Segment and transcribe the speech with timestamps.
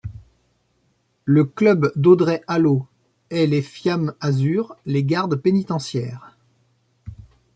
[1.25, 2.87] Le club d'Audrey Alloh
[3.29, 6.35] est les Fiamme Azzurre, les gardes pénitentiaires.